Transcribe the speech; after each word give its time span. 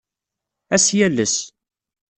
Ad 0.73 0.81
as-yales. 0.81 1.35